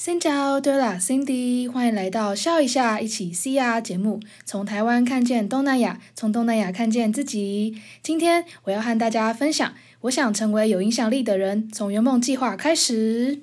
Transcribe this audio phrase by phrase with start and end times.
[0.00, 7.76] 新加对啦，Cindy，欢迎来到笑一下，一起 C R 节目，从台湾看见东南亚，从东南亚看见自己。
[8.02, 13.40] 今天我要和大家分享，我想成为有影响力的人，从圆梦计划开始。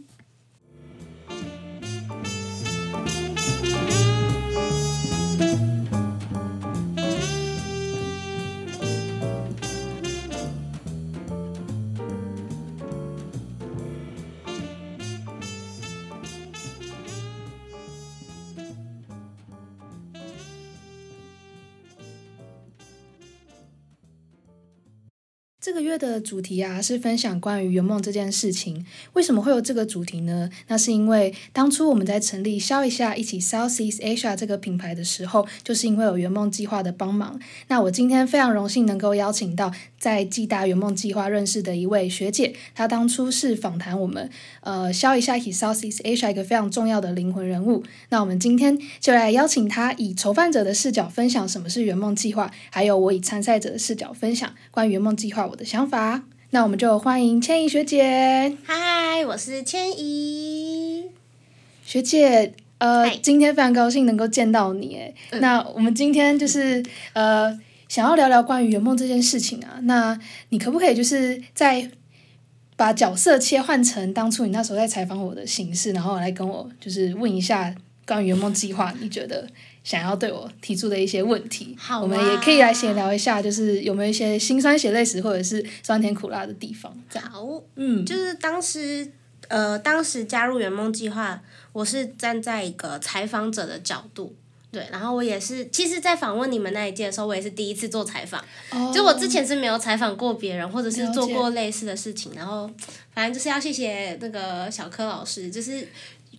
[25.78, 28.84] 个月的主题啊，是分享关于圆梦这件事情。
[29.14, 30.50] 为什么会有这个主题呢？
[30.70, 37.40] 那是因为当初我们在成立消一下一起 Southeast Asia 这个品牌的时候，就是因为有圆梦计划的帮忙。
[37.68, 44.30] 那我今天非常荣幸能够邀请到在暨大圆梦计划认识的一位学姐，她当初是访谈我们
[44.62, 47.84] 呃消一下一起 Southeast Asia 一个非常重要的灵魂人物。
[48.10, 55.58] 那我们今天就来邀请她以筹办者的视角分享什么是圆梦计划，还有我以参赛者的视角分享关于圆梦计划我。
[55.58, 58.56] 的想法，那我们就欢迎千怡学姐。
[58.64, 61.04] 嗨，我是千怡
[61.84, 62.54] 学姐。
[62.78, 64.96] 呃，今天非常高兴能够见到你。
[64.96, 69.78] 哎，那我们今天就是呃，想要聊聊关于圆梦这件事情啊。
[69.82, 70.18] 那
[70.50, 71.92] 你可不可以就是在
[72.78, 79.46] 把角色切换成当初你那时候在采访我的形式，然后来跟我就是问一下关于圆梦计划，你觉得？
[79.88, 86.94] 想要对我提出的一些问题，好我们也可以来闲聊一下，就是有没有一些辛酸血泪史或者是酸甜苦辣的地方。
[87.32, 87.42] 好，
[87.78, 89.10] 嗯，就是当时，
[89.48, 94.36] 呃，当时加入圆梦计划，我是站在一个采访者的角度，
[94.74, 98.44] 对，然后我也是，其实，在访问你们那一届的时候，我也是第一次做采访，
[98.94, 102.70] 就我之前是没有采访过别人，或者是做过类似的事情，然后
[103.14, 105.88] 反正就是要谢谢那个小柯老师，就是。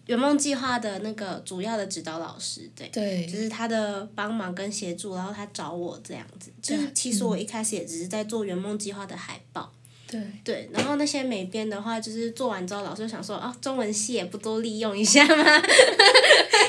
[0.09, 9.71] 圆梦计划的那个主要的指导老师，对，就是他的帮忙跟协助，然后他找我这样子，就是其实我一开始也只是在做圆梦计划的海报。
[10.07, 10.19] 对。
[10.43, 15.45] 对，然后那些美编的话，就是做完之后，老师就想说，哦，中文系也不多利用一下吗？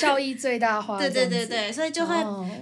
[0.00, 0.98] 效益最大化。
[0.98, 2.14] 对对对对，所以就会，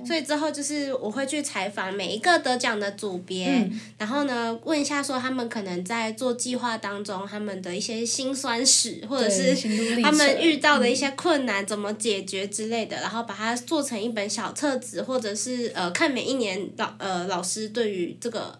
[0.04, 9.54] 所以之后就是我会去采访每一个得奖的组别，然后呢，问一下说他们可能在做计划当中，他们的一些辛酸史，或者是
[10.02, 18.58] 他们遇到的一些困难怎么解决之类的，然后把它做成一本小册子，或者是呃，看每一年老呃老师对于这个。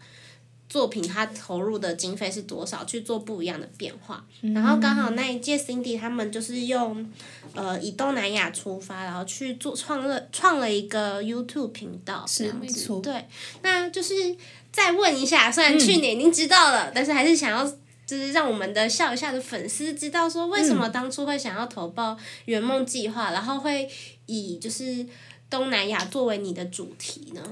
[0.77, 7.11] 作品他投入的经费是多少去做不一样的变化，然后刚好那一届 Cindy 他们就是用，
[7.55, 13.27] 呃，以东南亚出发，然后去做创了创了一个 YouTube 频道，是没错，对，
[13.63, 14.37] 那就是
[14.71, 17.65] 再问一下，虽然去年已经知道了，但是还是想要
[18.05, 23.89] 就是让我们的笑一下的粉丝知道说，为什么当初会想要投报圆梦计划，然后会
[24.27, 25.07] 以就是
[25.49, 27.43] 东南亚作为你的主题呢？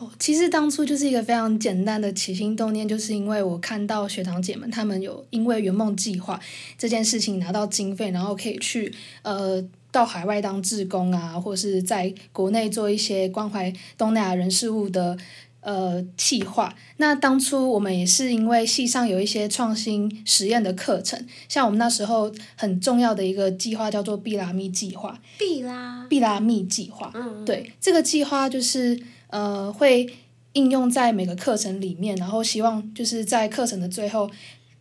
[0.00, 6.40] 哦，其实当初就是一个非常简单的起心动念，就是因为我看到学长姐们他们有因为圆梦计划
[6.78, 8.90] 这件事情拿到经费，然后可以去
[9.20, 9.62] 呃
[9.92, 15.18] 到海外当志工啊，或是在国内做一些关怀东南亚人事物的
[15.60, 16.74] 呃计划。
[16.96, 25.20] 那当初我们也是因为系上有一些创新实验的课程，像我们那时候很重要的一个计划叫做毕拉密计划。
[25.36, 26.06] 毕拉。
[26.08, 27.12] 毕拉密计划。
[27.14, 27.44] 嗯。
[27.44, 28.98] 对，这个计划就是。
[29.30, 30.08] 呃，会
[30.52, 34.30] 应用在每个课程里面，然后希望就是在课程的最后，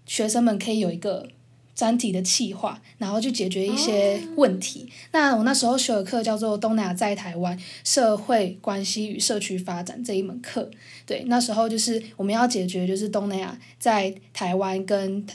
[0.05, 1.29] 学生们可以有一个
[1.75, 4.89] 专题的企划，然后去解决一些问题。
[5.11, 10.69] 那我那时候学的课叫做《东南亚在台湾社会关系与社区发展》这一门课，
[11.05, 15.25] 对，那时候就是我们要解决就是东南亚在台湾跟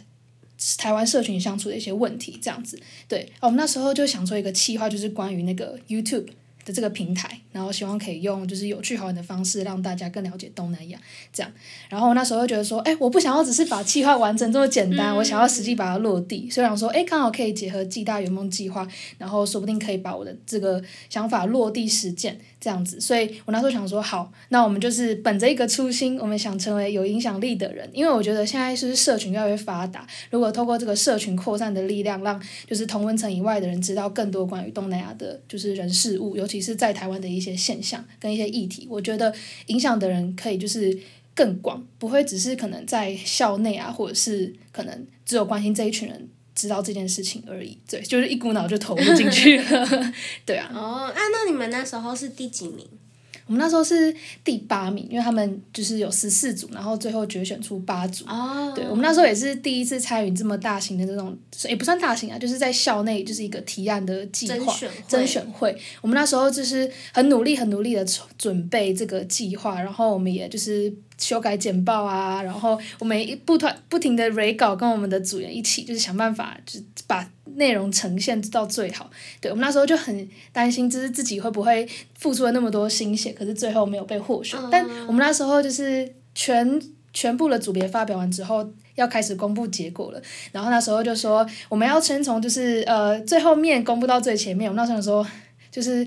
[0.79, 2.81] 台湾社群相处的一些问题，这样子。
[3.07, 6.27] 对，我们那时候就想做一个企划，就是关于那个 YouTube。
[6.65, 10.99] 的这个平台，然后希望可以用就是有趣好玩的方式让大家更了解东南亚，
[11.33, 11.53] 这样。
[11.89, 16.49] 然后那时候觉得说，哎，我不想要只是把计划完成这么简单，我想要实际把它落地。
[16.51, 18.89] 虽然说，哎，刚好可以结合暨大圆梦计划，
[19.19, 22.41] 然后说不定可以把我的这个想法落地实践。
[22.65, 39.35] 这样子，所以我那时候想说，好，那我们就是本着一个初心，我们想成为有影响力的人，因为我觉得现在是社群越来越发达，如果透过这个社群扩散的力量，让就是同温层以外的人知道更多关于东南亚的，就是人事物，尤其是在台湾的一些现象跟一些议题，我觉得
[39.67, 40.99] 影响的人可以就是
[41.35, 46.29] 更广，不会只是可能在校内啊，或者是可能只有关心这一群人。
[46.55, 50.13] 知道这件事情而已，对，就是一股脑就投入进去了，
[50.47, 50.71] 对啊。
[50.75, 52.87] 哦，啊，那你们那时候是第几名？
[53.47, 58.25] 我们那时候是第八名，因为他们就是有十四组，然后最后决选出八组。
[58.27, 58.73] 哦。
[58.75, 61.37] 对，我们那时候也是第一次参与这么大型的这种，
[61.69, 64.75] 也不算大型啊，就是在校内就是一个提案的计划
[65.07, 65.77] 甄选会。
[66.01, 68.03] 我们那时候就是很努力、很努力的
[68.39, 77.29] 准备这个计划，然后我们也就是修改简报啊，然后我们一不团不停的 re 稿，跟我们的组员一起就是想办法，就把。
[77.57, 79.09] 内容呈现到最好，
[79.41, 81.89] 对我们那时候就很担心，就是自己会不会
[82.19, 84.59] 付出了那么多心血，可是最后没有被获选。
[84.73, 86.83] 但我们那时候就是全
[87.13, 90.21] 全部的组别发表完之后，要开始公布结果了。
[90.51, 94.69] 然后那时候就说，我们要先从就是呃最后面公布到最前面。
[94.69, 95.25] 我们那时候说，
[95.71, 96.05] 就是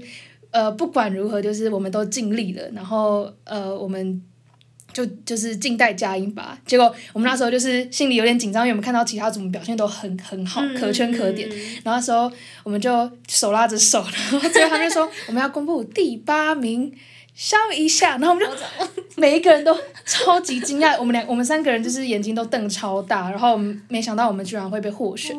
[0.52, 2.70] 呃不管如何，就是我们都尽力了。
[2.72, 4.22] 然后呃我们。
[4.98, 6.58] 就就是静待佳音吧。
[6.66, 11.48] 结果我们那时候就是心里有点紧张，因为我们看到其他组表现都很很好，可圈可点。
[11.84, 12.32] 然后那时候
[12.64, 16.92] 我们就手拉着手， 然后最后他就说我们要公布第八名，
[17.36, 18.18] 笑一下。
[18.18, 18.52] 然后我们就
[19.18, 23.56] 每一个人都超级惊讶，我们两我们三个人就是眼睛都瞪超大，然后
[23.90, 25.36] 没想到我们居然会被获选，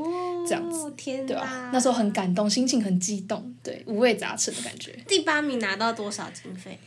[0.47, 0.93] 这样子，
[1.27, 1.69] 对吧？
[1.73, 4.97] 那时候很感动，心情很激动，对，五味杂陈的感觉。
[5.09, 6.79] 第八名拿到多少经费？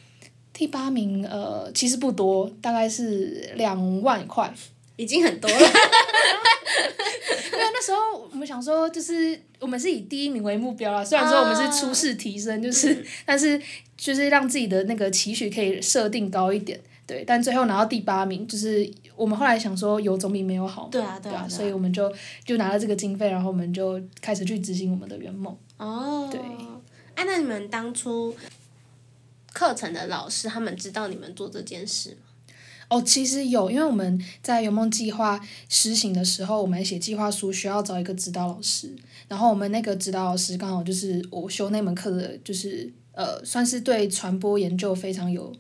[0.62, 4.54] 第八名，呃，其实不多，大概是两万块，
[4.96, 5.58] 已经很多了。
[5.58, 13.60] 因为那时候我们想说，就是我们是以第一名为目标啊，虽然说我们是初试提升，就是， 但是
[13.98, 17.24] 就是让自己的那个期许可以设定高一点，对。
[17.26, 22.14] 但最后拿到第八名，就是我们后来想说，有总比没有好，对啊，对啊，所以我们就
[22.46, 25.58] 就拿了这个经费，然后我们就开始去执行我们的圆梦。
[25.78, 26.30] 哦。
[26.32, 26.40] 对。
[27.16, 28.36] 哎，那你们当初？
[29.54, 32.54] 课程的老师，他们知道你们做这件事吗？
[32.90, 35.40] 哦，其实有，因为我们在圆梦计划
[35.70, 38.94] 实行的时候，我们写计划书需要找一个指导老师，
[39.30, 45.54] 然后我们那个指导老师刚好就是我修那门课的，就是呃，算是对传播研究非常有。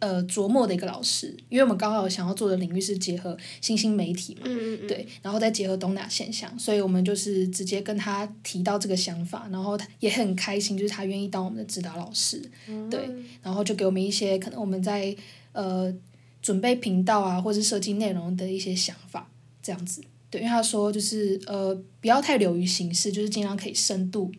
[0.00, 4.42] 呃，琢磨的一个老师，因为我们刚好想要做的领域是结合新兴媒体嘛，
[4.86, 12.42] 对，然后再结合东亚现象，所以我们就是直接跟他提到这个想法，然后他也很开心，就是他愿意当我们的指导老师，
[12.90, 13.08] 对，
[13.42, 15.16] 然后就给我们一些可能我们在
[15.52, 15.90] 呃
[16.42, 19.30] 准备频道啊，或是设计内容的一些想法，
[19.62, 24.30] 这样子，对，因为他说就是呃不要太流于形式，就是尽量可以深度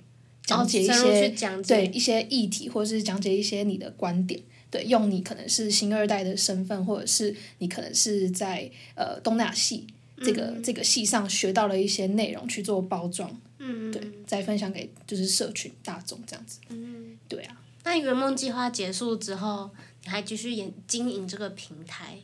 [0.46, 1.34] 讲解一些
[1.68, 4.40] 对一些议题，或者是讲解一些你的观点。
[4.72, 9.86] 对，用你可能是新二代的身份，或者是你可能是在呃东亚系
[10.24, 13.30] 这个这个系上学到了一些内容去做包装，
[13.60, 16.60] 嗯对，再分享给就是社群大众这样子。
[16.70, 17.62] 嗯对啊。
[17.84, 19.70] 那圆梦计划结束之后，
[20.06, 22.20] 你还继续演经营这个平台？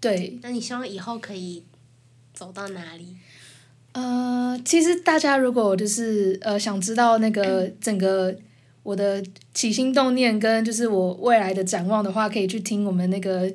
[0.00, 0.36] 对。
[0.42, 1.62] 那你希望以后可以
[2.34, 3.16] 走到哪里？
[3.92, 8.36] 呃，其实大家如果就是呃想知道那个整个。
[8.82, 9.22] 我的
[9.52, 13.52] 起心动念跟就是我未来的展望的话，可以去听我们那个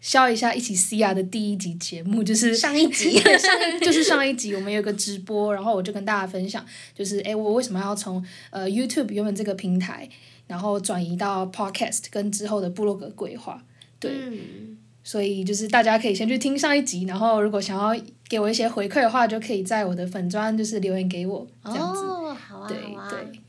[0.00, 6.64] 笑一下一起 C R 的第一集节目， 就是上一集， 上一就是上一集我们有个直播，然后我就跟大家分享，
[6.94, 10.08] 就是哎我为什么要从呃 YouTube 原本这个平台，
[10.46, 13.62] 然后转移到 Podcast 跟之后的部落格规划，
[13.98, 14.10] 对，
[15.02, 22.02] 所以就是大家可以先去听上一集，然后如果想要给我一些回馈的话，就可以在我的粉砖就是留言给我这样子，
[22.68, 22.78] 对
[23.10, 23.40] 对，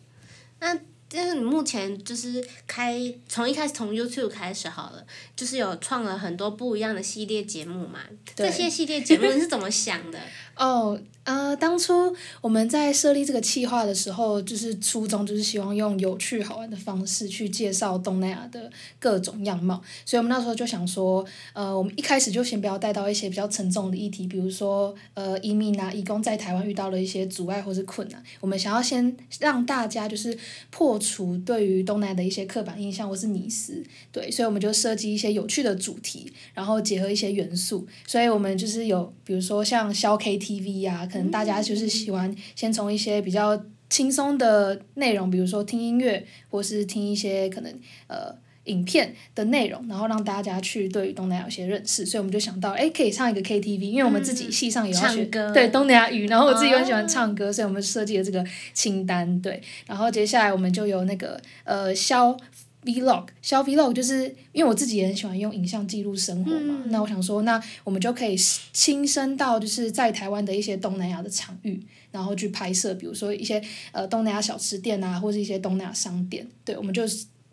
[0.62, 0.80] 那。
[1.10, 5.04] 就是你目前就是开从一开始从 YouTube 开始好了，
[5.36, 8.00] 就是有创了很多不一样的系列节目嘛。
[8.36, 10.20] 这些系列节目你是怎么想的？
[10.56, 11.02] 哦。
[11.26, 21.24] 呃，当初我们在设立这个企划的时候，就是初衷就是希望用有趣好玩的方式去介绍东南亚的各种样貌，所以我们那时候就想说，
[21.54, 30.36] 呃，我们一开始就先不要带到一些比较沉重的议题，比如说呃移民啊、移工在台湾遇到了一些阻碍或是困难，我们想要先让大家就是
[30.72, 47.74] 破除对于东南亚的一些刻板印象或是迷思，对，所以我们就设计一些有趣的主题，然后结合一些元素，所以我们就是有比如说像消 KTV 呀，可能大家就是喜欢先从一些比较轻松的内容，比如说听音乐，或是听一些可能
[48.08, 48.36] 呃
[48.66, 52.06] 影片的内容，然后让大家去对东南亚有些认识。
[52.06, 59.42] 所以我们就想到，哎，可以唱一个 KTV，因为我们自己系上也要学对东南亚语，然后我自己很喜欢唱歌，所以我们设计了这个清单。
[59.42, 62.38] 对，然后接下来我们就有那个呃消。
[62.84, 68.38] Vlog，小 Vlog 就是因为我自己也很喜欢用影像记录生活嘛，那我想说，那我们就可以
[68.72, 71.82] 亲身到就是在台湾的一些东南亚的场域，
[72.12, 77.04] 然后去拍摄，比如说一些呃东南亚小吃店啊，或是一些东南亚商店，对，我们就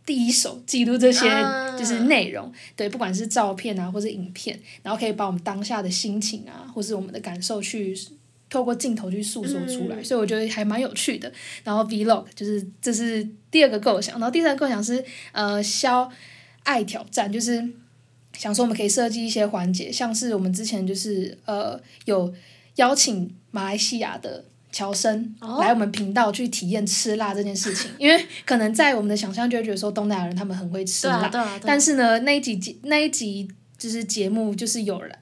[0.05, 1.29] 第一手记录这些
[1.77, 7.99] 就是内容，对，不管是照片啊或者影片，然后可以把我们当下的心情啊，或是我们的感受去
[8.49, 11.31] 透过镜头去诉说出来，所以我觉得还蛮有趣的。
[11.65, 16.09] 然后 vlog 就是这是第二个构想，然后第三个构想是呃消
[16.63, 17.67] 爱挑战，就是
[18.35, 22.33] 想说我们可以设计一些环节，像是我们之前就是呃有
[22.77, 31.31] 邀请马来西亚的乔生来我们频道去体验吃辣这件事情，因为可能在我们的想象就会觉得说东南亚人他们很会吃辣，
[31.63, 35.19] 但是呢那一集那一集就是节目就是有了。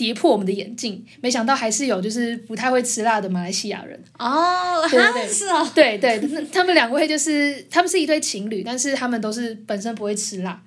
[0.00, 4.02] 跌破我们的眼镜，没想到还是有就是不太会吃辣的马来西亚人。
[4.18, 5.28] 哦，对对。
[5.28, 10.58] 是哦，对对，那他们两位就是他们是一对情侣，但是他们都是本身不会吃辣。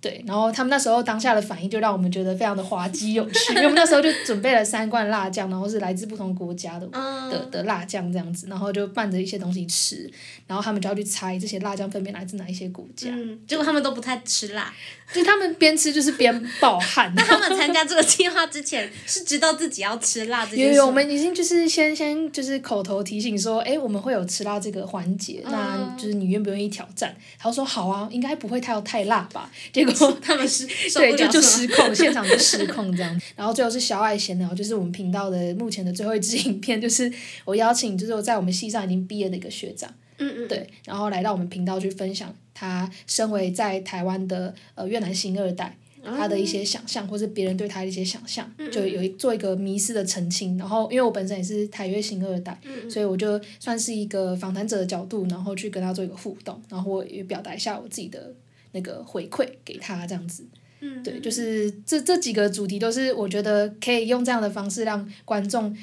[0.00, 6.86] 对，然后他们那时候当下的反应就让我们觉得非常的滑稽有趣，因为我们那时候就准备了三罐辣酱，然后是来自不同国家的
[7.30, 10.08] 的的辣酱这样子，然后就拌着一些东西吃，
[10.46, 13.08] 然后他们就要去猜这些辣酱分别来自哪一些国家。
[13.10, 14.72] 嗯，结果他们都不太吃辣，
[15.12, 17.12] 就他们边吃就是边暴汗。
[17.16, 27.12] 那他们参加 这个计划之前是知道自己要吃辣这件事有有，我们已经就是先先就是口头提醒说，哎，我们会有吃辣这个环节，那就是你愿不愿意挑战？
[27.36, 29.50] 他说好啊，应该不会太太辣吧？
[29.72, 29.87] 结果
[30.22, 30.66] 他们失。
[30.94, 33.20] 对，就就失控，现场就失控这样。
[33.36, 37.12] 然后最后是小爱闲聊，就是我们频道的目前的最后一支影片，就是
[37.44, 50.56] 我邀请，就是我在我们系上已经毕业的一个学长，嗯嗯，对，然后来到我们频道去分享他身为在台湾的呃越南新二代，他的一些想象，或是别人对他的一些想象，就有一做一个迷失的澄清。
[50.56, 58.32] 然后因为我本身也是台越新二代，所以我就算是一个访谈者的角度，然后去跟他做一个互动，然后我也表达一下我自己的
[58.72, 60.46] 那个回馈给他这样子。
[60.80, 65.76] 嗯对，就是这这几个主题都是我觉得可以用这样的方式让观众，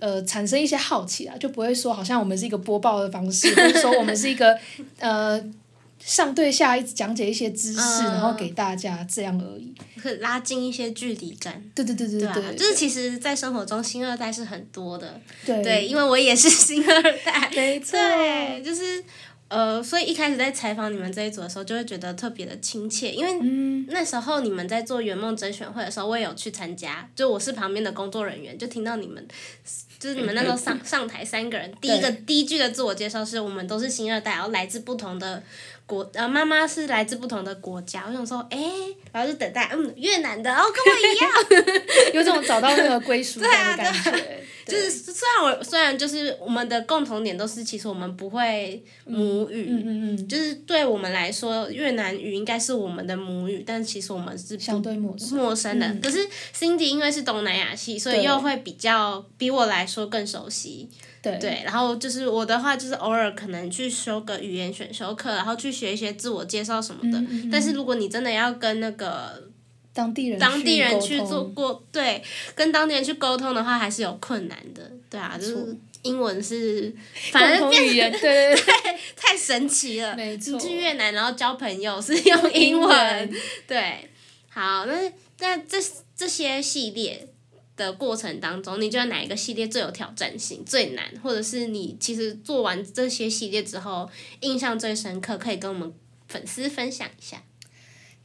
[0.00, 4.58] 呃，产生一些好奇啊，就不会说好像我们是一个播报的方式， 或者说我们是一个
[5.00, 5.38] 呃
[5.98, 11.62] 上对下一直讲解一些知识，然后给大家这样而已，可拉近一些距离感。
[11.74, 15.20] 对对对对对，就是其实，在生活中，新二代是很多的。
[15.44, 17.50] 对，对，因为我也是新二代。
[17.54, 17.98] 没错。
[17.98, 19.04] 对，就是。
[19.52, 29.28] 呃，所以一开始在采访你们这一组的时候，就会觉得特别的亲切，因为那时候你们在做圆梦甄选会的时候，我也有去参加，就我是旁边的工作人员，就听到你们，
[29.98, 35.42] 就是你们那时候上 上台三个人，第一个第一句的自我介绍是我们都是新二代，然后来自不同的。
[35.92, 38.58] 国呃，妈妈是来自不同的国家，我想说，哎，
[39.12, 44.40] 然后就等待，嗯，越南的，哦，跟我一样， 有种找到那个归属感的 感觉。
[44.64, 55.94] 就是虽然我虽然就是我们的共同点都是，其实我们不会母语，嗯嗯嗯，就是对我们来说，越南语应该是我们的母语，但其实我们是相对陌生陌生的。
[56.02, 60.88] 可是 Cindy 因为是东南亚系，所以又会比较比我来说更熟悉。
[61.22, 67.24] 对，然后就是我的话，就是偶尔可能去修个语言选修课，然后去学一些自我介绍什么的。
[67.50, 69.48] 但是如果你真的要跟那个
[69.92, 72.20] 当地人当地人去做过，对，
[72.56, 74.90] 跟当地人去沟通的话，还是有困难的。
[75.08, 76.92] 对啊，就是英文是
[77.30, 78.74] 反正语言，对对对，
[79.14, 80.16] 太神奇了。
[80.16, 80.58] 没错。
[80.58, 83.32] 去越南然后交朋友是用英文，
[83.68, 84.08] 对。
[84.48, 85.78] 好，那那这
[86.16, 87.28] 这些系列。
[87.76, 94.08] 的过程当中，你觉得哪一个系列最有挑战性、最难，或者是你其实做完这些系列之后
[94.40, 95.92] 印象最深刻，可以跟我们
[96.28, 97.42] 粉丝分享一下？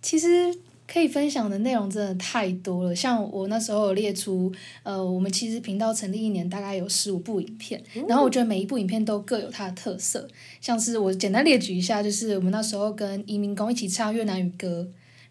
[0.01, 0.53] 其实
[0.85, 4.51] 可以分享的内容真的太多了，像我那时候有列出，
[4.83, 10.27] 呃，我们其实频道成立一年大概有十五部影片，然后我觉得每一部影片都各有它的特色，
[10.61, 14.87] 像是我简单列举一下，就是我们那时候跟移民工一起唱越南语歌。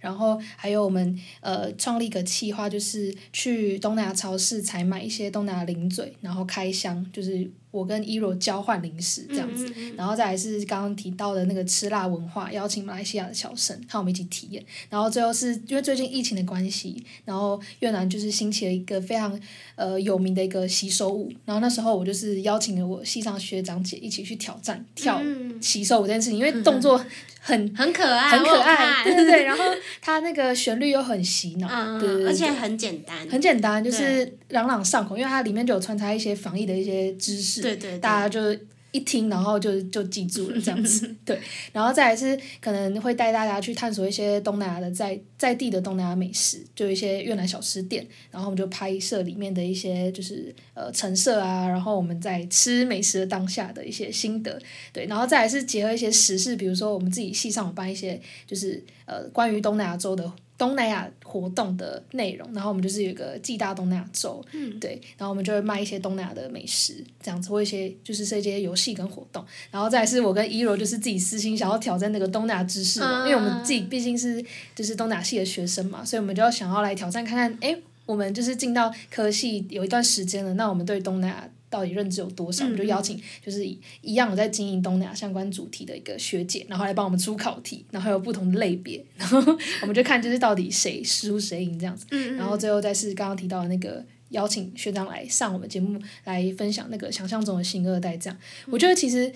[0.06, 9.70] 然后还有我们呃创立一个企划，就是去东南亚超市采买一些东南亚零嘴，然后开箱，就是我跟伊若交换零食这样子。
[9.96, 14.64] 然后再来是刚刚提到的那个吃辣文化，邀请马来西亚的小生和我们一起体验。
[14.88, 19.38] 然后最后是因为最近疫情的关系，然后越南就是兴起了一个非常
[19.74, 21.32] 呃有名的一个洗手舞。
[21.44, 25.20] 然后那时候我就是邀请了我系上学长姐一起去挑战跳
[25.60, 27.04] 洗手舞这件事情，因为动作。
[27.38, 29.62] 很很可爱，很可爱，对对对，然后
[30.00, 38.58] 它那个旋律又很洗脑，对对对，而且很简单，很简单，就是朗朗上口，因为它里面就有穿插一些防疫的一些知识，对对，大家就。
[38.92, 41.38] 一听，然后就就记住了这样子， 对，
[41.70, 54.58] 然后再来是可能会带大家去探索一些东南亚的在在地的东南亚美食，就一些越南小吃店，然后我们就拍摄里面的一些就是呃陈设啊，然后我们在吃美食的当下的一些心得，
[54.94, 60.32] 对，然后再来是结合一些时事，比如说我们自己系上有办一些就是呃关于东南亚洲的。
[60.58, 64.42] 东南亚活动的内容，然后我们就是有一个暨大东南亚周，
[64.80, 74.42] 对，然后我们就会卖一些东南亚的美食，这样子或一些就是设计一些游戏跟活动，然后再是我跟一柔就是自己私心想要挑战那个东南亚知识嘛，因为我们自己毕竟是
[74.74, 82.64] 就是东南亚系的学生嘛，所以我们就要想要来挑战看看，哎，我们就是进到科系有一段时间了，那我们对东南亚到底认知有多少？
[82.64, 83.62] 我们就邀请就是
[84.00, 89.38] 一样有在经营东南亚相关主题的一个学姐，然后来帮我们出考题，然后有不同的类别， 然后
[89.82, 92.06] 我们就看就是到底谁输谁赢这样子。
[92.38, 98.38] 然后最后再是刚刚提到的那个邀请学长来上我们节目来分享那个想象中的新二代，这样
[98.70, 99.30] 我觉得其实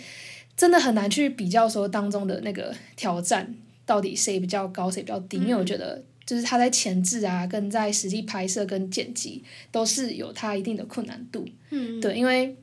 [0.57, 3.55] 真的很难去比较说当中的那个挑战
[3.85, 6.03] 到底谁比较高谁比较低，因为我觉得。
[6.31, 11.45] 就是他在前置啊，跟在实际拍摄跟剪辑都是有他一定的困难度。
[11.71, 12.57] 嗯，对，因为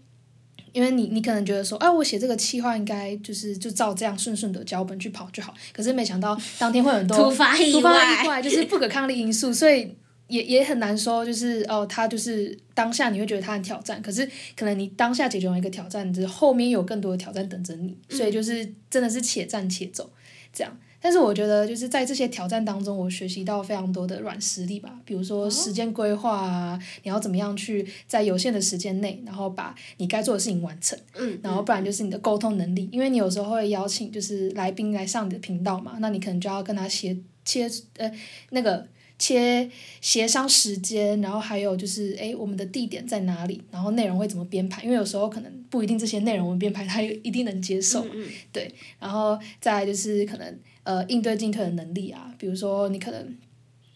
[0.71, 9.93] 因为你你可能觉得说，哎，我写这个企划应该就是就照这样顺顺的脚本去跑就好，可是没想到当天会很多突发意外，就是不可抗力因素，所以
[10.29, 20.09] 也也很难说，就是哦，他就是当下你会觉得他很挑战，可是可能你当下解决完一个挑战，就是后面有更多的挑战等着你，所以就是真的是且战且走
[20.53, 20.79] 这样。
[21.07, 24.99] 但是我觉得，就是在这些挑战当中，我学习到非常多的软实力吧。
[25.05, 30.99] 比如说时间规划啊，你要怎么样去在有限的时间内，然后把你该做的事情完成。
[31.15, 31.39] 嗯。
[31.41, 38.11] 然后不然就是你的沟通能力，因为你有时候会邀请就是来宾来上你的频道嘛，那你可能就要跟他切切呃
[38.49, 38.85] 那个
[39.19, 39.69] 切
[40.01, 48.05] 协商时间，然后还有就是哎我们的地点在哪里，然后内容会怎么编排，因为有时候可能不一定这些内容我们编排他一定能接受。
[48.13, 48.27] 嗯。
[48.51, 50.59] 对，然后再就是可能。
[50.87, 53.37] 呃，应对进退的能力啊，比如说你可能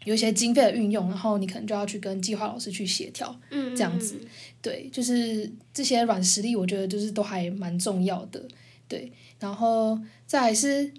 [0.03, 4.19] 有一些经费的运用，然后你可能就要去跟计划老师去协调，这样子，
[4.61, 8.45] 对，就是这些软实力，我觉得就是都还蛮重要的，
[8.89, 9.09] 对，
[9.39, 9.97] 然后
[10.27, 10.91] 再是，哎，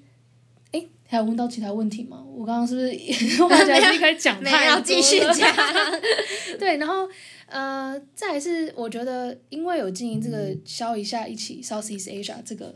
[1.13, 2.25] 还有问到其他问题吗？
[2.35, 2.89] 我刚刚是不是
[3.45, 4.83] 我觉得一开始讲太多了？
[4.83, 5.55] 继续讲，
[6.59, 7.07] 对，然后
[7.47, 12.75] 呃，再是我觉得，因为有经营这个消一下一起 Southeast Asia 这个。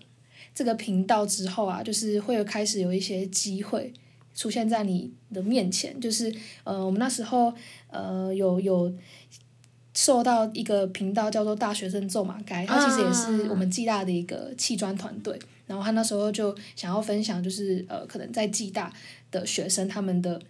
[0.54, 3.92] 这个频道之后啊，就是会有开始有一些机会
[4.34, 7.52] 出现在你的面前，就是呃，我们那时候
[7.90, 8.90] 呃有有
[9.92, 18.92] 受到一个频道叫做大学生咒马该，它其实也是我们暨大的一个砌砖团队，然后他那时候就想要分享，就是呃，可能在暨大
[19.30, 20.40] 的学生他们的。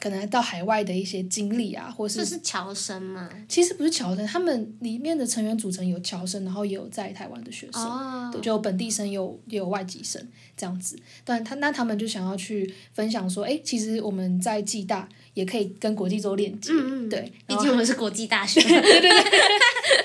[0.00, 3.28] 可能到海外的一些经历啊，或是这是侨生吗？
[3.48, 10.24] 其实不是侨生，他们里面的成员组成有侨生，然后也有在台湾的学生，对，就本地生有也有外籍生
[10.56, 10.96] 这样子。
[11.24, 16.72] 但他那他们就想要去分享说，哎，其实我们在暨大也可以跟国际做链接，
[17.10, 18.70] 对，毕竟我们是国际大学，对
[19.02, 19.10] 对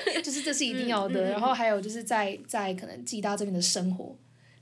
[0.06, 1.30] 对，就是这是一定要的。
[1.30, 4.16] 然后还有就是在在可能暨大这边的生活。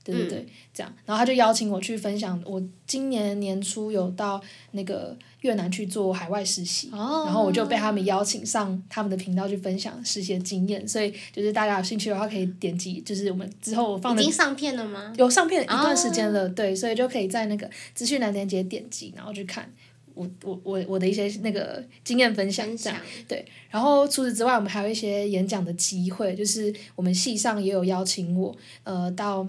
[0.05, 7.01] 对对对，这样，然后他就邀请我去分享，我今年年初有到那个越南去做海外实习，然
[7.33, 15.13] 后我就被他们邀请上他们的频道去分享实习的经验，所以就是大家有兴趣的话可以点击，就是我们之后我放的已经上片了吗？
[15.17, 19.73] 有上片一段时间了，对，所以就可以在那个资讯栏链接点击，然后去看
[20.15, 23.45] 我我我我的一些那个经验分享，这样对。
[23.71, 29.47] 然后除此之外，我们还有一些演讲的机会，就是我们系上也有邀请我，呃，到。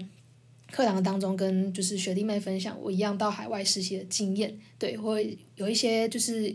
[0.74, 6.52] 课堂当中跟就是学弟妹分享我一样到海外实习的经验，对，会有一些就是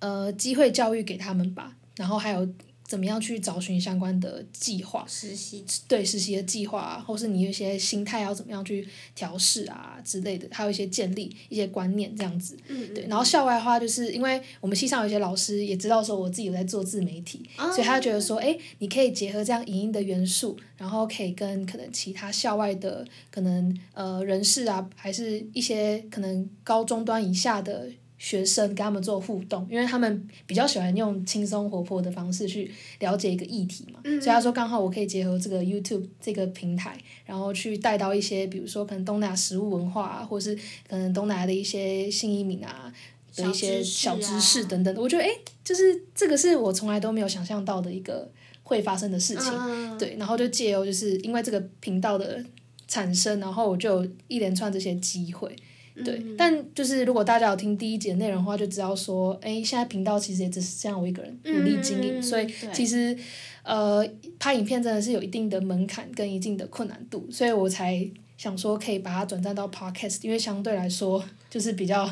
[0.00, 2.46] 呃机会教育给他们吧，然后还有。
[2.92, 5.02] 怎么样去找寻相关的计划？
[5.08, 12.54] 实习对实习的计划啊，或是你有一些心态要怎么样去调试啊之类的，还有一些建立一些观念这样子。
[12.68, 27.88] 嗯对，然后校外的话，就是因为我们系上有一些老师也知道说我自己有在做自媒体，所以他觉得说，哎，你可以结合这样影音的元素，然后可以跟可能其他校外的可能呃人士啊，还是一些可能高中端以下的。
[28.22, 40.54] 学生跟他们做互动，因为他们比较喜欢用轻松活泼的方式去了解一个议题嘛，所以他说刚好我可以结合这个 YouTube 这个平台，然后去带到一些，比如说可能东南亚食物文化啊，或是
[40.88, 42.94] 可能东南亚的一些新移民啊
[43.34, 44.94] 的一些小知识等等。
[44.94, 45.28] 的，我觉得哎，
[45.64, 48.30] 就是这个是我从来都没有想象到的一个
[48.62, 52.44] 会发生的事情，对，然后就借由就是因为这个频道的
[52.86, 55.56] 产生，然后我就一连串这些机会。
[56.04, 63.16] 对，但就是如果大家有听第一节内容的话，就知道说，哎，现在频道其实也只是这样我一个人努力经营，所以其实，
[63.62, 64.06] 呃，
[64.38, 72.10] 拍影片真的是有一定的门槛跟一定的困难度，所以我才想说可以把它转战到 podcast，因为相对来说就是比较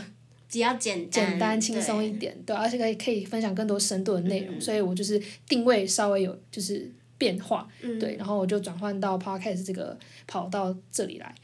[0.51, 6.91] 比较简简单轻松一点，对，而且可以可以分享更多深度的内容，所以我就是定位稍微有就是。
[7.21, 7.69] 变化，
[8.01, 9.95] 对，然后我就转换到 podcast 这个
[10.27, 11.35] 跑到这里来，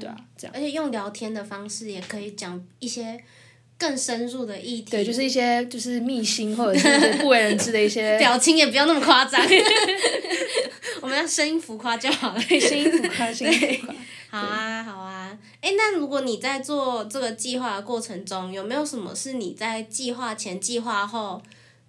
[0.00, 0.52] 对啊，这样。
[0.56, 3.22] 而且用聊天的方式也可以讲一些
[3.78, 4.90] 更深入的议题。
[4.90, 8.16] 对，就是一些就是秘辛或者是不为人知的一些。
[8.18, 9.38] 表情也不要那么夸张，
[11.02, 13.94] 我们要声音浮夸就好了，声音浮夸， 声音浮夸。
[14.30, 15.38] 好啊，好啊。
[15.60, 21.42] 哎，那如果你在做这个计划的过程中，有没有什么是你在计划前、计划后？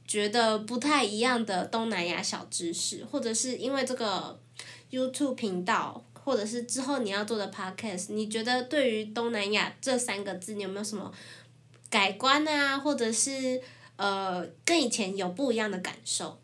[0.09, 4.39] 觉得不太一样的东南亚小知识，或者是因为这个
[4.89, 11.11] YouTube 频道，或者是之后你要做的 Podcast，你觉得对于东南亚这三个字，你有没有什么
[11.91, 13.61] 改观啊，或者是
[13.97, 16.39] 呃跟以前有不一样的感受？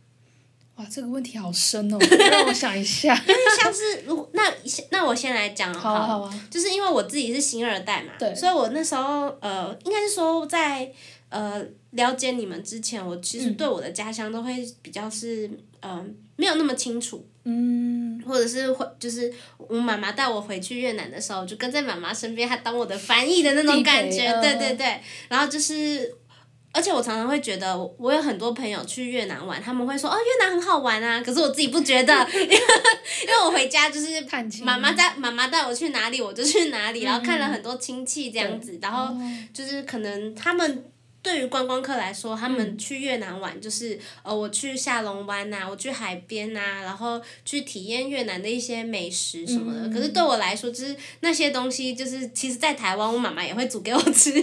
[0.76, 1.98] 哇，这个问题好深哦，
[2.30, 3.16] 让我想一下。
[3.28, 4.44] 因为像是如那
[4.92, 10.94] 那我先来讲好啊好啊，就是因为我自己是新二代嘛，所以我那时候呃，应该是说在
[11.30, 15.50] 呃了解你们之前，我其实对我的家乡都会比较是
[15.82, 16.06] 呃
[16.38, 26.16] 没有那么清楚，嗯，或者是会就是我妈妈带我回去越南的时候，就跟在妈妈身边，她当我的翻译的那种感觉，对对对，然后就是。
[26.78, 34.08] 而且我常常会觉得，我有很多朋友去越南玩，他们会说哦越南很好玩啊，可是我自己不觉得， 因为因为我回家就是
[34.62, 39.16] 妈妈带妈妈带我去哪里我就去哪里，然后看了很多亲戚这样子，然后
[39.54, 40.84] 就是可能他们。
[41.26, 49.90] 对于观光客来说，他们去越南玩就是呃，我去下龙湾呐，我去海边呐，然后去体验越南的一些美食什么的。
[49.90, 54.34] 可是对我来说，就是那些东西，就是其实，在台湾我妈妈也会煮给我吃，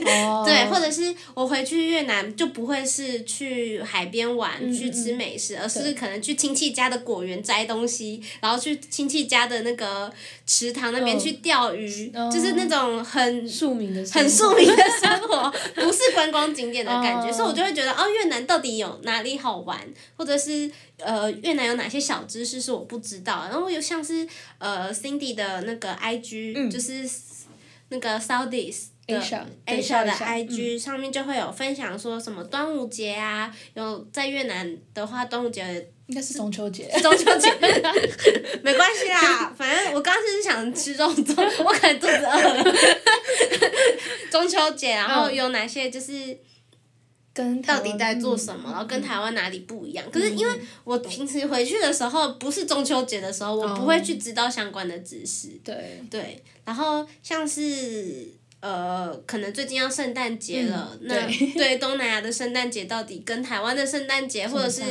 [0.44, 10.12] 对，或者是我回去越南就不会是去海边玩去吃美食，而是可能去亲戚家的果园摘东西，然后去亲戚家的那个
[10.48, 16.71] 池塘那边去钓鱼，就是那种很庶民的很庶民的生活，不是观光景。
[16.72, 19.78] 点的感觉，所以我就会觉得哦，越南到底有哪里好玩，
[20.16, 23.46] 或者是呃，越南有哪些小知识是我不知道。
[23.50, 24.26] 然后又像是
[24.58, 27.08] 呃，Cindy 的那个 IG，就是
[27.90, 29.20] 那个 Southeast 的
[29.66, 37.52] Asia 的 IG 上面就会有分享说什么端午节啊，有在越南的话，端午节应该是中秋节，中秋节
[38.62, 42.64] 没关系啦，反正我刚刚是想吃肉粽，我可能肚子饿了。
[44.30, 46.38] 中秋节，然后有哪些就是。
[47.62, 48.70] 到底在做什么？
[48.70, 50.04] 然后跟台湾哪里不一样？
[50.10, 50.52] 可是因为
[50.84, 55.48] 我平时回去的时候，不是中秋节的时候，我不会去知道相关的知识。
[55.64, 56.02] 对。
[56.10, 58.28] 对，然后像是
[58.60, 64.82] 呃，可能最近要圣诞节了，那对东南亚的圣诞节到底跟台湾的圣诞节，或者是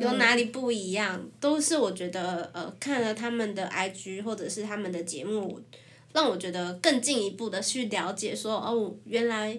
[0.00, 5.60] 有哪里不一样，都是我觉得呃，看了他们的 IG 或者是他们的节目，
[6.12, 9.56] 让我觉得更进一步的去了解，说哦，原来。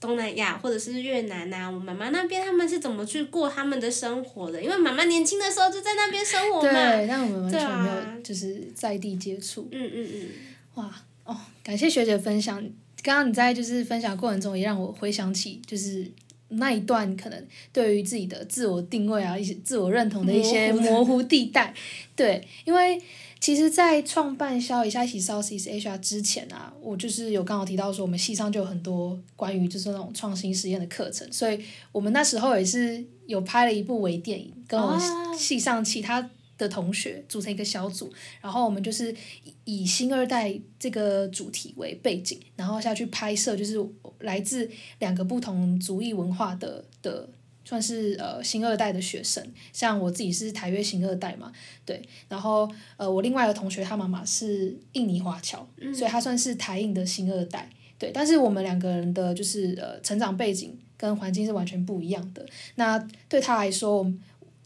[0.00, 4.62] 东南亚或者是越南呐，我妈妈那边他们是怎么去过他们的生活的？
[4.62, 6.70] 因为妈妈年轻的时候就在那边生活嘛。
[6.70, 9.68] 对，但我们完全没有就是在地接触。
[9.72, 10.28] 嗯嗯嗯。
[10.74, 12.62] 哇哦，感谢学姐分享。
[13.02, 16.06] 刚刚你在就是分享过程中，也让我回想起就是
[16.48, 21.74] 那一段可能对于自己的自我定位啊，一些自我认同的一些模糊地带。
[22.14, 23.00] 对，因为。
[23.46, 36.28] 其实，在创办消一下一起 Southeast Asia 之前啊，我就是有刚好提到说，我们系上就有很多关于就是那种创新实验的课程，所以我们那时候也是有拍了一部微电影，跟我们系上其他
[36.58, 39.14] 的同学组成一个小组，然后我们就是
[39.62, 43.78] 以新二代这个主题为背景，然后下去拍摄，就是
[44.18, 47.28] 来自两个不同族裔文化的的。
[47.66, 51.52] 算是呃新二代的学生，像我自己是台约新二代嘛，
[51.84, 62.46] 对，然后呃我另外一个同学他妈妈是印尼华侨，所以他算是台印的新二代，对，但是我们两个人的就是呃成长背景跟环境是完全不一样的。
[62.76, 62.96] 那
[63.28, 64.10] 对他来说，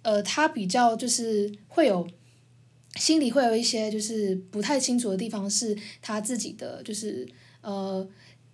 [0.03, 2.07] 呃他比较就是会有
[2.97, 7.27] 心里会有一些就是不太清楚的地方，是他自己的就是
[7.63, 8.07] 呃。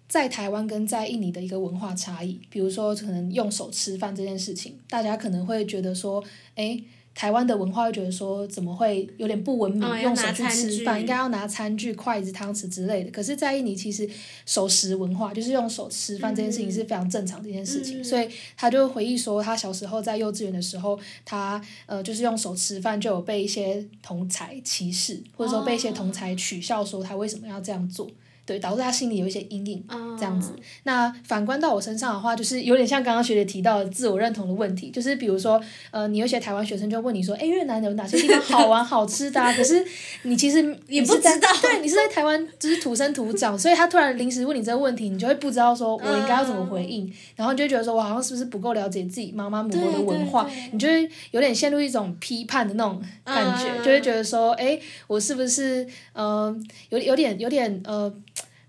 [0.09, 6.23] 在台湾跟在印尼的一个文化差异，比如说可能用手吃饭这件事情，大家可能会觉得说，
[6.55, 6.81] 哎，
[7.13, 13.11] 台湾的文化会觉得说，怎么会有点不文明，用手去吃饭，应该要拿餐具、筷子、汤匙之类的。
[13.11, 14.09] 可是，在印尼其实
[14.45, 28.09] 手食文化就是用手吃饭这件事情是非常正常的一件事情，所以他就回忆说，他小时候在幼稚园的时候，他呃就是用手吃饭，就有被一些同才歧视，或者说被一些同才取笑说他为什么要这样做。
[28.47, 29.85] 对，导致他心里有一些阴影，
[30.17, 30.53] 这样子。
[30.85, 39.41] 那反观到我身上的话，就是有点像刚刚学姐提到的自我认同的问题，就是比如说，呃，你有些台湾学生就问你说，哎，越南有哪些地方好玩 好吃的？
[39.55, 39.85] 可是
[40.23, 54.79] 你其实 也不知道，对你是在台湾就是土生土长，所以他突然临时问你这个问题，你就会不知道说我应该要怎么回应，然后你就觉得说我好像是不是不够了解自己妈妈母国的文化，你就会有点陷入一种批判的那种感觉，就会觉得说，哎，
[55.09, 56.57] 我是不是呃
[56.91, 58.13] 有有点有点呃。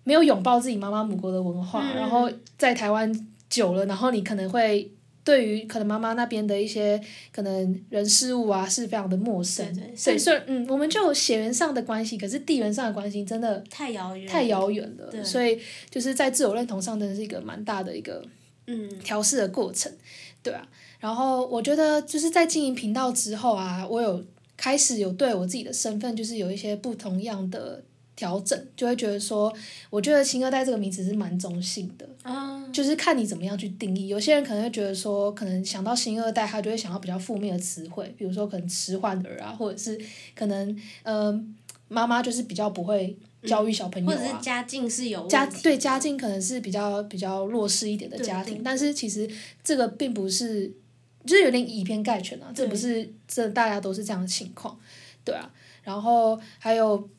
[0.07, 3.11] 没有拥抱自己妈妈母国的文化，然后在台湾
[3.49, 4.89] 久了，然后你可能会
[5.25, 6.97] 对于可能妈妈那边的一些
[7.33, 9.67] 可能人事物啊是非常的陌生，
[9.97, 18.23] 所以说嗯，我们就血缘上的关系，可是地缘上的关系真的太遥远，太遥远了，所以就是在自我认同上真的是一个蛮大的一个
[18.67, 18.89] 嗯。
[18.99, 19.91] 调试的过程，
[20.41, 20.65] 对啊，
[21.01, 24.23] 然后我觉得就是在经营频道之后啊，我有
[24.55, 27.83] 开始有对我自己的身份就是有一些不同样的
[28.17, 29.53] 调整，就会觉得说，
[29.89, 32.05] 我觉得“新二代”这个名字是蛮中性的，
[32.73, 34.09] 就是看你怎么样去定义。
[34.09, 39.97] 有些人可能会觉得说，可能想到“新二代”，他就会想到比较负面的词汇，比如说可能迟缓儿啊，或者是
[40.35, 41.31] 可能呃
[41.87, 49.29] 妈妈就是比较不会教育小朋友啊，或者是家境是有家对家境可能是比较比较弱势一点的家庭，但是其实
[49.63, 50.73] 这个并不是。
[51.25, 54.79] 就是有点以偏概全啊，这不是这大家都是这样的情况，
[55.25, 55.51] 对啊。
[55.83, 57.09] 然后还有，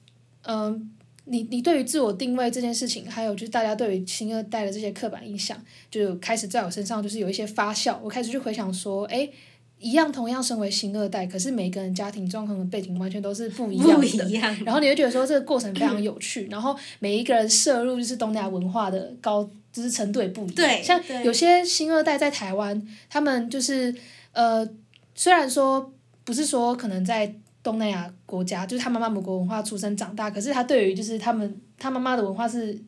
[0.42, 0.90] 嗯，
[1.24, 5.56] 你你对于自我定位这件事情，还有就是大家对于新二代的这些刻板印象，
[5.90, 7.96] 就开始在我身上就是有一些发酵。
[8.02, 9.28] 我开始去回想说，哎，
[9.78, 14.64] 一样同样身为新二代，可是每个人家庭状况的背景完全都是不一样的。
[14.64, 19.48] 然后你会觉得说这个过程非常有趣，然后每一个人摄入就是东南亚文化的高。
[19.70, 23.94] 就是程度也不一样，像有些新二代在台湾，他们就是
[24.32, 24.68] 呃，
[25.14, 25.92] 虽然说
[26.24, 32.78] 不是说可能在东南亚国家，就是他妈妈母国文化出生长大，可是他对于就是他们他妈妈的文化是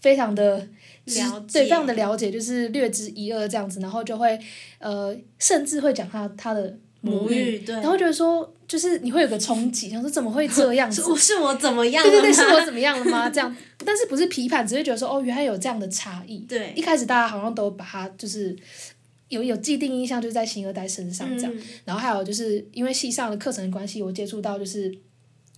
[0.00, 4.38] 非常的了，对，非常的了解，就是略知一二这样子，然后就会
[4.78, 8.54] 呃，甚至会讲他他的母语，然后觉得说。
[8.68, 11.00] 就是你会有个冲击，想说怎么会这样子？
[11.16, 12.04] 是我怎么样？
[12.04, 13.30] 对对对， 是我怎么样了吗？
[13.30, 16.40] 这样，但是不是批判，只是觉得说哦，原来有这样的差异。
[16.40, 16.74] 对。
[16.76, 18.54] 一开始大家好像都把它就是
[19.28, 21.52] 有有既定印象，就是在新二代身上这样。
[21.84, 24.92] 然后还有就是因为系上的课程的关系，我接触到就是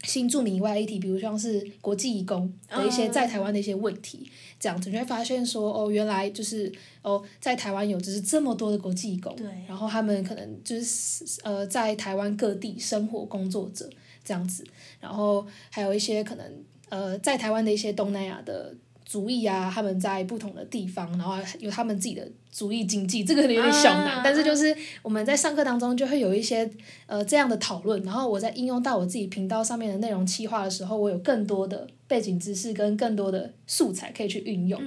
[0.05, 4.31] 新住民以外的议题，比如像是国际义工的一些在台湾的一些问题。
[4.59, 9.35] 这样子，你会发现说，哦，原来就是哦，在台湾有就是这么多的国际工，
[9.67, 13.89] 然后他们可能就是呃，在台湾各地生活工作者
[14.23, 14.63] 这样子，
[15.01, 18.75] 然后还有一些可能呃，在台湾的一些东南亚的。
[19.11, 24.21] 族裔啊，他们在不同的地方，然后有他们自己的族裔经济，这个有点小难。
[24.23, 26.71] 但是就是我们在上课当中就会有一些
[27.07, 34.81] 呃这样的讨论，然后我在应用到我自己频道上面的内容企划的时候，我有更多的背景知识跟更多的素材可以去运用，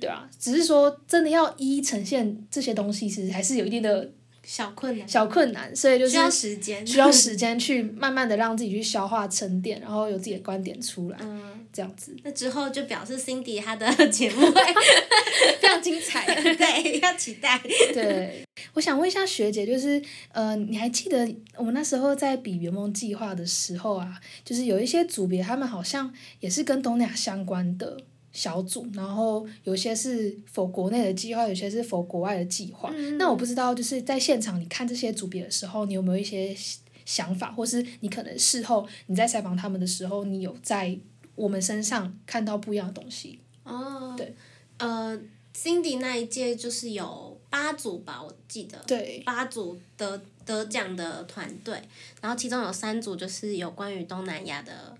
[0.00, 0.28] 对啊？
[0.40, 4.10] 只是说真的要一一呈现这些东西，其实还是有一定的。
[4.48, 11.18] 小困难，小困难，所以就是需要时间，需要时间去慢慢的让自己去消化沉淀，然后有自己的观点出来，
[11.70, 12.16] 这样子。
[12.24, 14.60] 那之后就表示 Cindy 她的节目会
[15.60, 16.24] 非常精彩，
[16.56, 17.60] 对，要期待。
[17.92, 27.98] 对，我想问一下学姐，就是呃，你还记得我们那时候在比圆梦计划的时候啊，就是有一些组别，他们好像也是跟东南亚相关的。
[28.32, 32.90] 小组，然后有些是否国内的计划，有些是否国外的计划。
[33.16, 36.54] 那我不知道，就是在现场你看这些组别的时候，你有没有一些
[37.04, 40.96] 想法，或是你可能事后你在采访他们的时候，你有在
[41.34, 43.40] 我们身上看到不一样的东西？
[43.64, 44.34] 哦，对，
[44.76, 45.18] 呃
[45.56, 51.82] ，Cindy 那一届就是有八组吧，我记得，对，八组得得奖的团队，
[52.20, 54.96] 然后其中有三组就是有关于东南亚的。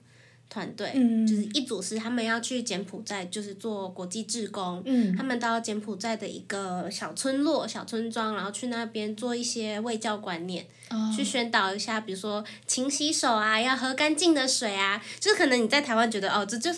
[0.51, 0.93] 团队
[1.27, 4.83] 就是一组是他们要去柬埔寨，就是做国际志工。
[5.17, 10.67] 他们到柬埔寨的一个小村落、小村庄，然后去那边做一些卫教观念，
[11.15, 15.01] 去宣导一下，比如说勤洗手啊，要喝干净的水啊。
[15.19, 16.71] 就是可能你在台湾觉得哦，这就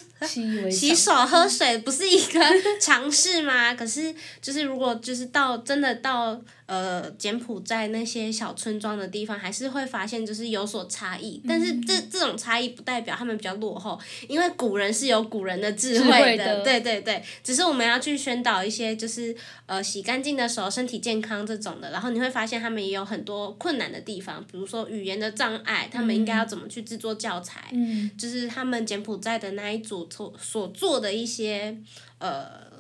[0.71, 2.41] 洗手喝水不是一个
[2.81, 3.73] 常识吗？
[3.77, 6.41] 可是就是如果就是到真的到。
[6.71, 19.35] 呃，柬埔寨那些小村庄的地方，还是会发现就是有所差异，但是这这种差异不代表他们比较落后，因为古人是有古人的智慧的，对对对，只是我们要去宣导一些就是
[19.67, 27.71] 呃洗干净的手、身体健康这种的，然后你会发现他们也有很多困难的地方，比如说语言的障碍，他们应该要怎么去制作教材，
[28.19, 31.77] 就是他们柬埔寨的那一组所所做的一些
[32.19, 32.71] 呃。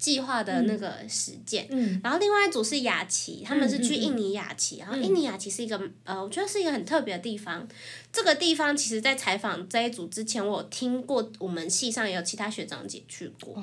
[0.00, 1.68] 计划的那个实践，
[2.02, 7.68] 然后另外一组是雅琪，他们是去印尼雅琪，然后印尼雅琪是一个呃，我觉得是一个很特别的地方。
[8.12, 13.62] 这个地方其实，在采访这一组之前，我听过我们系上也有其他学长姐去过，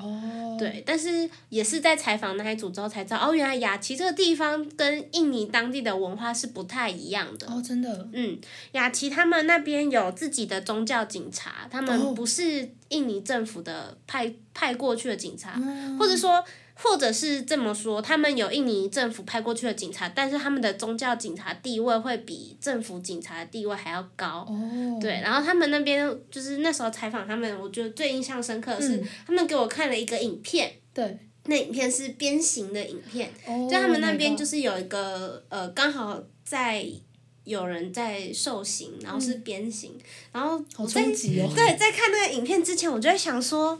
[0.58, 7.46] 对，但是也是在采访那一组之后才知道，哦，原来雅琪这个地方跟印尼当地的文化是不太一样的。
[7.48, 8.08] 哦，真的。
[8.14, 8.38] 嗯，
[8.72, 15.60] 雅琪他们那边有自己的宗教警察，他们不是印尼政府的派派过去的警察，
[15.98, 16.44] 或者说。
[16.80, 24.46] 或者是这么说，他们有印尼政府派过去的警察，但是他们的宗教警察地位会比政府警察的地位还要高。
[24.48, 24.96] 哦。
[25.00, 30.70] 对，然后他们那边就是那时候采访他们，我觉得最印象深刻的是，他们给我看了一个影片。
[30.94, 31.18] 对。
[31.46, 33.28] 那影片是鞭刑的影片，
[33.68, 36.86] 就他们那边就是有一个呃，刚好在
[37.48, 39.98] 有人在受刑，然后是鞭刑，
[40.32, 41.50] 然后好冲击哦。
[41.54, 43.76] 对，在看那个影片之前，我就在想说。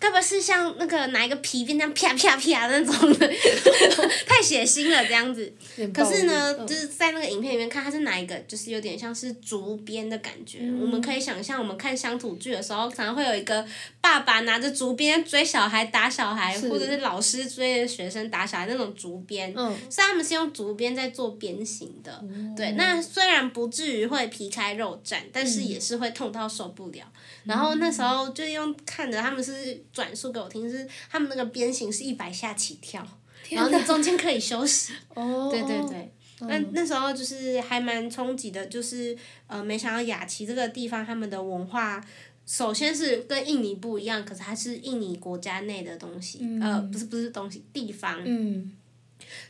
[0.00, 3.26] 该不是像那个拿一个皮鞭那样啪啪啪那种的，
[4.26, 5.50] 太血腥了这样子。
[5.94, 10.58] 可是呢，就是在那个影片里面看，他是拿一个，就是有点像是竹鞭的感觉。
[10.78, 13.66] 我们可以想象，我们看乡土剧的时候，常常会有一个
[14.14, 19.52] 爸爸拿着竹鞭追小孩、打小孩，或者是老师追着学生打小孩那种竹鞭。
[19.56, 19.76] 嗯。
[19.90, 22.22] 所以他们是用竹鞭在做鞭刑的。
[22.56, 27.04] 对，那虽然不至于会皮开肉绽，但是也是会痛到受不了。
[27.44, 33.04] 然后那时候就用看着他们是转述给我听，是他们那个鞭刑是一百下起跳，
[33.50, 34.92] 然后你中间可以休息。
[35.14, 35.48] 哦。
[35.50, 36.12] 对对对。
[36.40, 42.04] 那那时候就是还蛮冲击的，就是呃，没想到雅琪这个地方他们的文化，
[42.46, 48.20] 首先是跟印尼不一样，可是它是印尼国家内的东西，呃，不是不是东西，地方。
[48.24, 48.72] 嗯。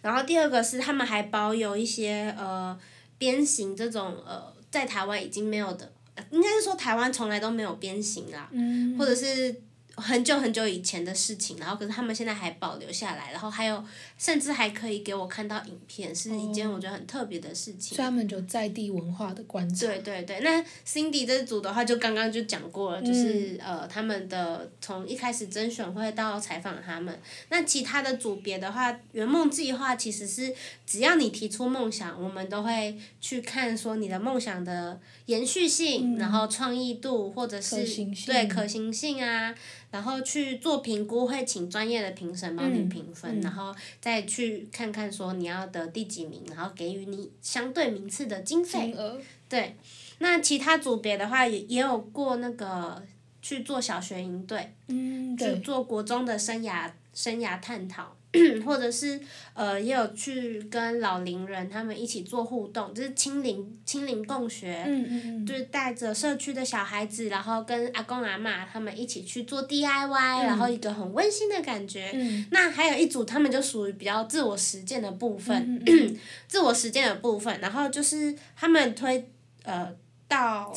[0.02, 2.78] 然后第二个是他们还保有一些呃
[3.18, 5.92] 鞭刑这种呃在台湾已经没有的。
[6.30, 8.50] 应该是说台湾从来都没有鞭刑啦，
[8.98, 9.62] 或者是。
[9.96, 13.82] 很久很久以前的事情，然后可是他们现在还保留下来，然后还有
[14.18, 17.96] 甚至还可以给我看到影片，是一件我觉得很特别的事情。
[17.96, 19.86] 他们就在地文化的观察。
[19.86, 27.16] 对对对，那 Cindy 这组的话，就刚刚就讲过了，就是呃他们的从一开始甄选会到采访他们，
[27.50, 30.52] 那其他的组别的话，圆梦计划其实是
[30.84, 37.86] 只要你提出梦想，我们都会去看说你的梦想的延续性，然后创意度或者是
[38.26, 39.54] 对可行性啊。
[39.94, 48.92] 然后去做评估，会请专业的评审帮你评分，然后再去看看说你要得第几名，然后给予你相对名次的经费。
[49.48, 49.76] 对，
[50.18, 53.00] 那其他组别的话也也有过那个
[53.40, 54.74] 去做小学营队，
[55.38, 58.16] 去做国中的生涯生涯探讨。
[58.64, 59.20] 或者是
[59.54, 64.84] 呃，也有去跟老龄人他们一起做互动，就是亲邻亲邻共学，
[65.46, 72.12] 就是带着社区的小孩子，然后跟阿公阿妈他们一起去做 DIY，然后一个很温馨的感觉。
[72.50, 75.84] 那还有一组，他们就属于比较自我实践的部分，
[76.48, 79.30] 自我实践的部分，然后就是他们推
[79.62, 79.94] 呃。
[80.26, 80.74] 到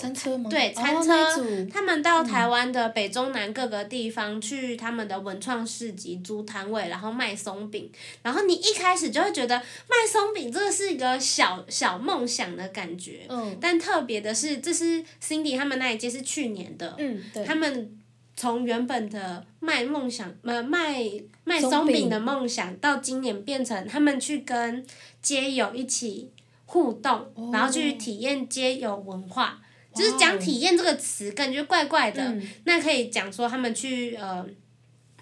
[0.50, 7.90] 对餐车，他们到台湾的北中南各个地方去他们的文创市集租摊位，然后卖松饼。
[8.22, 13.26] 然后你一开始就会觉得卖松饼这个是一个小小梦想的感觉。
[13.30, 13.58] 嗯。
[13.60, 16.96] 但特别的是，这是 Cindy 他们那一届是去年的。
[16.98, 17.46] 嗯，对。
[17.46, 17.98] 他们
[18.36, 21.02] 从原本的卖梦想呃卖
[21.46, 24.86] 卖松饼的梦想，到今年变成他们去跟
[25.22, 26.32] 街友一起。
[26.70, 29.58] 互动，然后去体验街友文化，
[29.96, 32.38] 就是讲体验这个词，感觉怪怪的。
[32.66, 34.46] 那可以讲说他们去呃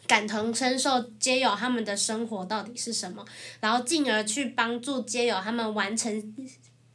[0.07, 3.23] 感同身受街友他们的生活到底是什么，
[3.59, 6.35] 然后进而去帮助街友他们完成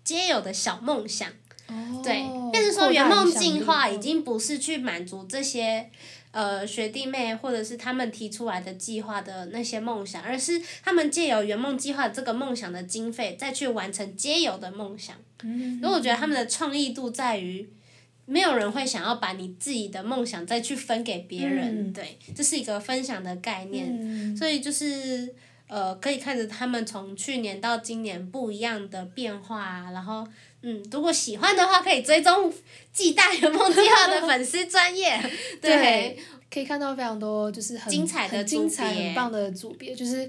[0.03, 1.31] 街友的小梦想。
[2.03, 5.89] 对，但是说圆梦进化已经不是去满足这些。
[6.33, 15.17] 呃，学弟妹或者是他们提出来的计划的那些梦想，而是他们借由圆梦计划这个梦想的经费，再去完成皆有的梦想。
[15.43, 15.81] 嗯。
[15.81, 17.69] 所以我觉得他们的创意度在于，
[18.27, 24.37] 没有人会想要把你自己的梦想再去分给别人，对，这是一个分享的概念。
[24.37, 25.35] 所以就是
[25.67, 30.27] 呃，可以看着他们从去年到今年不一样的变化，然后。
[30.63, 32.53] 嗯，如果喜欢的话，可以追踪
[32.93, 35.19] “暨大圆梦计划”的粉丝专业，
[35.63, 36.19] 对，
[36.53, 40.29] 可以看到非常多就是很精彩的、精彩很棒的组别，就是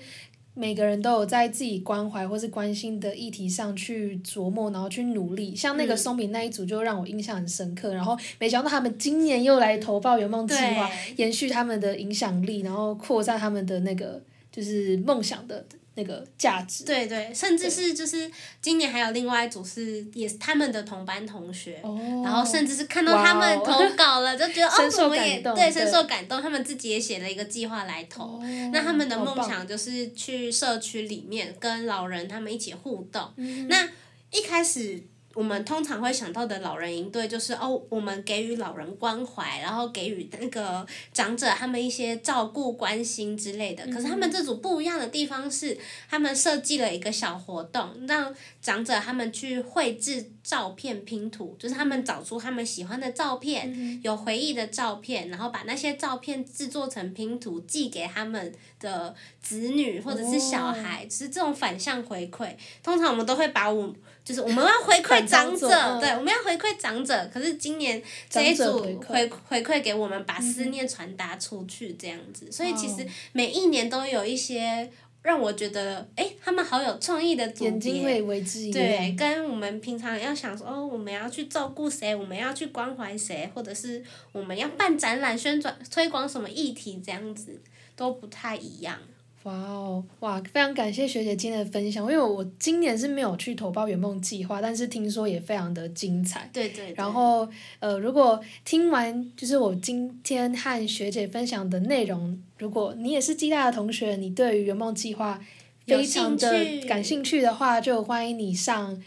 [0.53, 5.55] 每个人都有在自己关怀或是关心的议题上去琢磨，然后去努力。
[5.55, 15.65] 像那个松饼那一组就让我印象很深刻，然后没想到他们今年又来投报圆梦计划，延续他们的影响力，然后扩散他们的那个就是梦想的。
[15.95, 16.83] 那个价值。
[16.83, 18.29] 对对，甚至是就是
[18.61, 21.81] 今年还有另外一组是也是他们的同班同学，
[22.23, 28.39] 然后甚至是看到他们投稿了，就觉得 哦，我们也对深受感动，他们自己也写了一个计划来投。
[28.71, 33.33] 那他们的梦想就是去社区里面跟老人他们一起互动。
[33.67, 33.87] 那
[34.31, 35.03] 一开始。
[35.33, 43.85] 我们通常会想到的老人营队就是哦，我们给予老人关怀，然后给予那个长者他们一些照顾、关心之类的。
[43.87, 45.77] 可是他们这组不一样的地方是，
[46.09, 62.55] 他们设计了一个小活动，让长者他们去绘制照片拼图，就是他们找出他们喜欢的照片，有回忆的照片，然后把那些照片制作成拼图，寄给他们的子女或者是小孩，是这种反向回馈。
[62.83, 63.95] 通常我们都会把我。
[64.23, 65.67] 就是我们要回馈长者，
[65.99, 67.29] 对，我们要回馈长者。
[67.33, 72.51] 可是今年这一组回回馈给我们，把思念传达出去，这样子。
[72.51, 74.89] 所以其实每一年都有一些
[75.23, 87.59] 让我觉得，哎，他们好有创意的组眼睛会为之一对，跟我们平常要想说，哦，我们要去照顾谁，我们要去关怀谁，或者是我们要办展览、宣传、推广什么议题，这样子
[87.95, 88.99] 都不太一样。
[89.43, 90.39] 哇哦，哇！
[90.53, 96.47] 非常感谢学姐今天的分享，因为我今年是没有去投报圆梦计划，但是听说也非常的精彩。
[96.53, 96.93] 对对。
[96.95, 97.47] 然后，
[97.79, 105.41] 呃，如果听完就是我今天和学姐分享的内容，如果你也是暨大的同学，你对于圆梦计划
[105.87, 109.01] 非常的感兴趣的话，就欢迎你上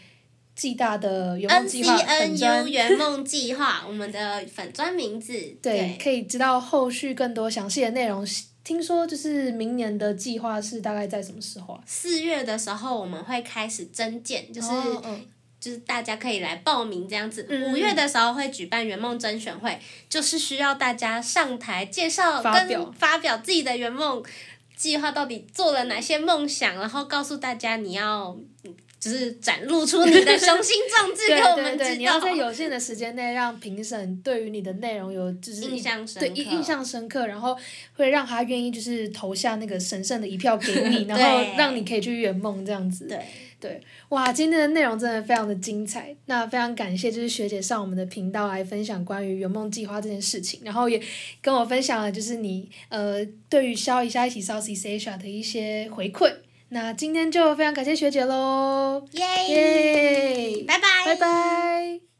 [0.53, 2.69] 暨大的圆梦计划粉专。
[2.69, 5.33] 圆梦计划，我们的粉砖名字。
[5.63, 8.27] 对，可以知道后续更多详细的内容。
[8.65, 11.81] 听说就是明年的计划是大概在什么时候啊？
[11.85, 14.67] 四月的时候我们会开始征件，就是
[15.59, 17.47] 就是大家可以来报名这样子。
[17.49, 24.21] 五月的时候会举办圆梦甄选会，就是需要大家上台介绍跟发表自己的圆梦
[24.75, 28.35] 计划到底做了哪些梦想，然后告诉大家你要。
[29.05, 31.89] 就是展露出你的雄心壮志 给我们知道。
[31.93, 37.55] 你要在有限的时间内让评审对于你的内容有就是印象深刻，对印象深刻，然后
[37.95, 43.05] 会让他愿意就是投下那个神圣的一票给你， 然后让你可以去圆梦这样子。
[43.05, 43.23] 对
[43.59, 46.15] 对，哇，今天的内容真的非常的精彩。
[46.25, 50.99] 那非常感谢就是学姐上我们的频道来分享关于圆梦计划这件事情，然后也
[51.43, 56.33] 跟我分享了就是你呃对于消一下一起 South East Asia 的一些回馈。
[56.69, 62.14] 那今天就非常感谢学姐喽，耶，拜拜，拜拜。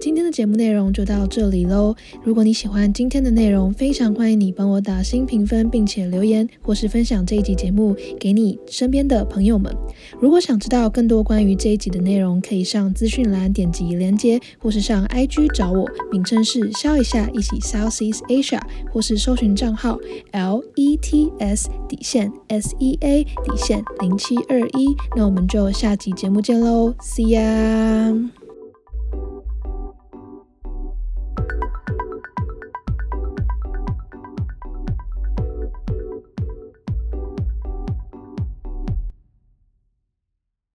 [0.00, 1.94] 今天的节目内容就到这里喽。
[2.22, 9.74] 如果你喜欢今天的内容，非常欢迎你帮我打新评分，并且留言或是分享这一集节目给你身边的朋友们。
[10.20, 18.60] 如果想知道更多关于这一集的内容，可以上资讯栏点击连接，或是上 IG 找我，名称是笑一下一起 Southeast Asia，
[18.92, 19.98] 或是搜寻账号
[20.32, 24.94] L E T S 底线 S E A 底线零七二一。
[25.16, 28.43] 那我们就下集节目见喽，See ya。